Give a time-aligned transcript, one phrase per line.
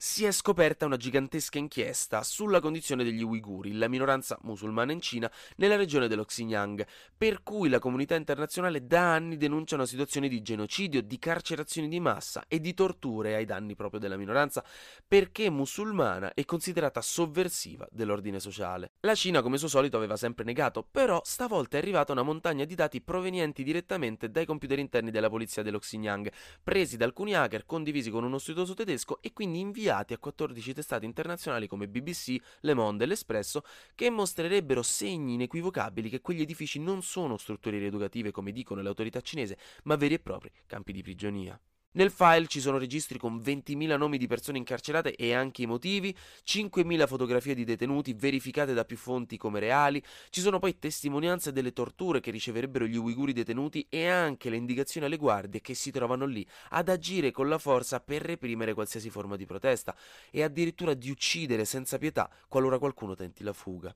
[0.00, 5.28] si è scoperta una gigantesca inchiesta sulla condizione degli uiguri, la minoranza musulmana in Cina,
[5.56, 6.86] nella regione dello Xinjiang,
[7.16, 11.98] per cui la comunità internazionale da anni denuncia una situazione di genocidio, di carcerazioni di
[11.98, 14.64] massa e di torture ai danni proprio della minoranza,
[15.06, 18.92] perché musulmana è considerata sovversiva dell'ordine sociale.
[19.00, 22.76] La Cina, come suo solito, aveva sempre negato, però stavolta è arrivata una montagna di
[22.76, 26.30] dati provenienti direttamente dai computer interni della polizia dello Xinjiang,
[26.62, 30.74] presi da alcuni hacker, condivisi con uno studioso tedesco e quindi inviati inviati a 14
[30.74, 33.62] testate internazionali come BBC, Le Monde e L'Espresso
[33.94, 39.22] che mostrerebbero segni inequivocabili che quegli edifici non sono strutture rieducative come dicono le autorità
[39.22, 41.58] cinesi, ma veri e propri campi di prigionia.
[41.98, 46.16] Nel file ci sono registri con 20.000 nomi di persone incarcerate e anche i motivi,
[46.46, 51.72] 5.000 fotografie di detenuti verificate da più fonti come reali, ci sono poi testimonianze delle
[51.72, 56.24] torture che riceverebbero gli uiguri detenuti e anche le indicazioni alle guardie che si trovano
[56.24, 59.92] lì ad agire con la forza per reprimere qualsiasi forma di protesta
[60.30, 63.92] e addirittura di uccidere senza pietà qualora qualcuno tenti la fuga.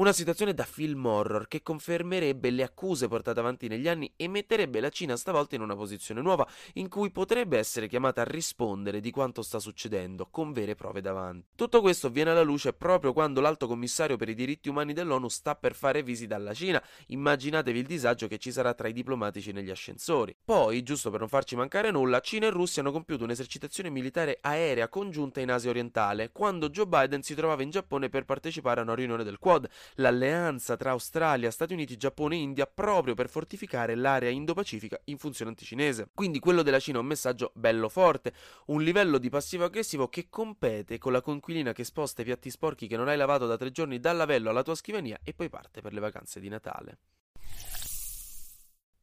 [0.00, 4.80] Una situazione da film horror che confermerebbe le accuse portate avanti negli anni e metterebbe
[4.80, 9.10] la Cina stavolta in una posizione nuova in cui potrebbe essere chiamata a rispondere di
[9.10, 11.48] quanto sta succedendo con vere prove davanti.
[11.54, 15.54] Tutto questo viene alla luce proprio quando l'alto commissario per i diritti umani dell'ONU sta
[15.54, 16.82] per fare visita alla Cina.
[17.08, 20.34] Immaginatevi il disagio che ci sarà tra i diplomatici negli ascensori.
[20.42, 24.88] Poi, giusto per non farci mancare nulla, Cina e Russia hanno compiuto un'esercitazione militare aerea
[24.88, 28.94] congiunta in Asia orientale, quando Joe Biden si trovava in Giappone per partecipare a una
[28.94, 34.30] riunione del Quad l'alleanza tra Australia, Stati Uniti, Giappone e India proprio per fortificare l'area
[34.30, 36.08] Indo-Pacifica in funzione anticinese.
[36.14, 38.32] Quindi quello della Cina è un messaggio bello forte,
[38.66, 42.96] un livello di passivo-aggressivo che compete con la conquilina che sposta i piatti sporchi che
[42.96, 45.92] non hai lavato da tre giorni dal lavello alla tua scrivania e poi parte per
[45.92, 46.98] le vacanze di Natale.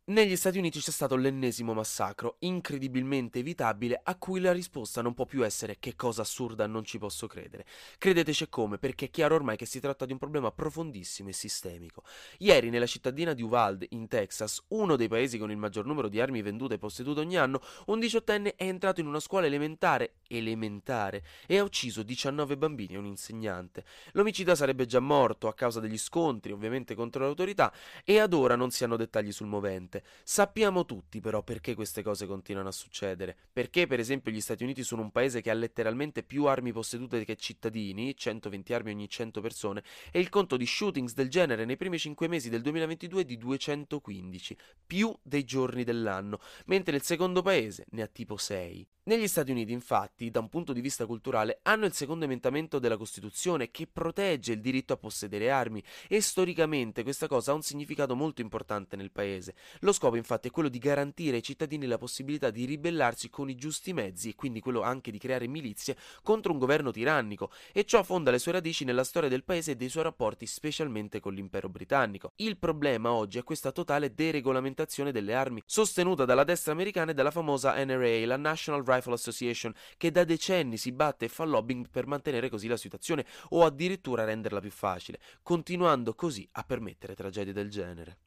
[0.10, 5.26] Negli Stati Uniti c'è stato l'ennesimo massacro, incredibilmente evitabile, a cui la risposta non può
[5.26, 7.66] più essere che cosa assurda non ci posso credere.
[7.98, 12.04] Credeteci come, perché è chiaro ormai che si tratta di un problema profondissimo e sistemico.
[12.38, 16.22] Ieri nella cittadina di Uvalde, in Texas, uno dei paesi con il maggior numero di
[16.22, 21.22] armi vendute e possedute ogni anno, un diciottenne è entrato in una scuola elementare, elementare,
[21.46, 23.84] e ha ucciso 19 bambini e un insegnante.
[24.14, 27.74] L'omicida sarebbe già morto a causa degli scontri, ovviamente contro le autorità,
[28.06, 30.04] e ad ora non si hanno dettagli sul movente niente.
[30.24, 33.36] Sappiamo tutti però perché queste cose continuano a succedere.
[33.52, 37.24] Perché per esempio gli Stati Uniti sono un paese che ha letteralmente più armi possedute
[37.26, 41.78] che cittadini, 120 armi ogni 100 persone, e il conto di shootings del genere nei
[41.78, 47.42] primi 5 mesi del 2022 è di 215, più dei giorni dell'anno, mentre il secondo
[47.42, 48.88] paese ne ha tipo 6.
[49.08, 52.98] Negli Stati Uniti, infatti, da un punto di vista culturale, hanno il secondo emendamento della
[52.98, 58.18] Costituzione che protegge il diritto a possedere armi e storicamente questa cosa ha un significato
[58.18, 59.56] molto importante nel paese.
[59.80, 63.56] Lo scopo, infatti, è quello di garantire ai cittadini la possibilità di ribellarsi con i
[63.56, 68.04] giusti mezzi e quindi quello anche di creare milizie contro un governo tirannico e ciò
[68.04, 71.70] fonda le sue radici nella storia del paese e dei suoi rapporti specialmente con l'impero
[71.70, 72.34] britannico.
[72.36, 77.32] Il problema oggi è questa totale deregolamentazione delle armi sostenuta dalla destra americana e dalla
[77.32, 81.90] famosa NRA, la National Right Rifle Association, che da decenni si batte e fa lobbying
[81.90, 87.54] per mantenere così la situazione o addirittura renderla più facile, continuando così a permettere tragedie
[87.54, 88.18] del genere.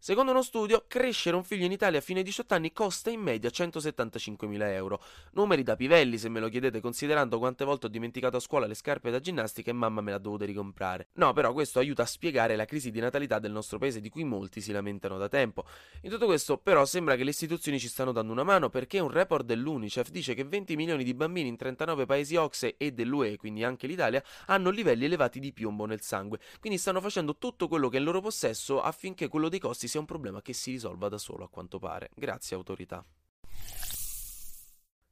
[0.00, 3.50] Secondo uno studio, crescere un figlio in Italia a fine 18 anni costa in media
[3.50, 5.02] 175.000 euro.
[5.32, 8.74] Numeri da pivelli, se me lo chiedete, considerando quante volte ho dimenticato a scuola le
[8.74, 11.08] scarpe da ginnastica e mamma me le ha dovute ricomprare.
[11.14, 14.22] No, però questo aiuta a spiegare la crisi di natalità del nostro paese di cui
[14.22, 15.64] molti si lamentano da tempo.
[16.02, 19.10] In tutto questo, però, sembra che le istituzioni ci stanno dando una mano perché un
[19.10, 23.64] report dell'UNICEF dice che 20 milioni di bambini in 39 paesi OXE e dell'UE, quindi
[23.64, 26.38] anche l'Italia, hanno livelli elevati di piombo nel sangue.
[26.60, 29.97] Quindi stanno facendo tutto quello che è in loro possesso affinché quello dei costi sia
[29.98, 32.10] sia un problema che si risolva da solo a quanto pare.
[32.14, 33.04] Grazie autorità.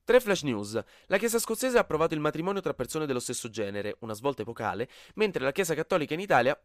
[0.05, 0.81] Tre flash news.
[1.07, 4.89] La Chiesa scozzese ha approvato il matrimonio tra persone dello stesso genere, una svolta epocale,
[5.15, 6.59] mentre la Chiesa cattolica in Italia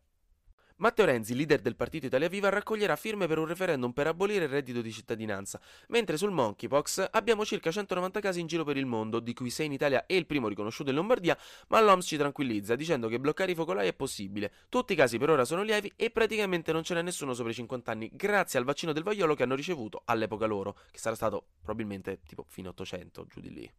[0.82, 4.50] Matteo Renzi, leader del partito Italia Viva, raccoglierà firme per un referendum per abolire il
[4.50, 9.20] reddito di cittadinanza, mentre sul monkeypox abbiamo circa 190 casi in giro per il mondo,
[9.20, 11.38] di cui 6 in Italia e il primo riconosciuto in Lombardia,
[11.68, 14.52] ma l'OMS ci tranquillizza dicendo che bloccare i focolai è possibile.
[14.70, 17.56] Tutti i casi per ora sono lievi e praticamente non ce n'è nessuno sopra i
[17.56, 21.46] 50 anni, grazie al vaccino del vaiolo che hanno ricevuto all'epoca loro, che sarà stato
[21.62, 23.72] probabilmente tipo fine 800, giù di lì.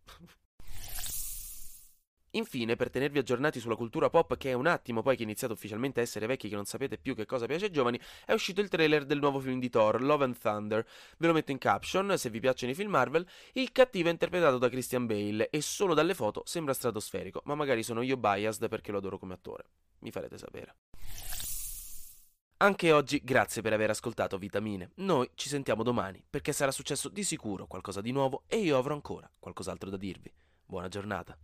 [2.34, 6.00] Infine, per tenervi aggiornati sulla cultura pop, che è un attimo poi che è ufficialmente
[6.00, 8.68] a essere vecchi che non sapete più che cosa piace ai giovani, è uscito il
[8.68, 10.86] trailer del nuovo film di Thor, Love and Thunder.
[11.18, 13.26] Ve lo metto in caption, se vi piacciono i film Marvel.
[13.52, 17.82] Il cattivo è interpretato da Christian Bale e solo dalle foto sembra stratosferico, ma magari
[17.82, 19.64] sono io biased perché lo adoro come attore.
[19.98, 20.74] mi farete sapere.
[22.58, 24.92] Anche oggi grazie per aver ascoltato Vitamine.
[24.96, 28.94] Noi ci sentiamo domani perché sarà successo di sicuro qualcosa di nuovo e io avrò
[28.94, 30.32] ancora qualcos'altro da dirvi.
[30.64, 31.36] Buona giornata.